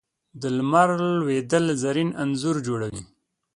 [0.41, 3.01] د لمر لوېدل زرین انځور جوړوي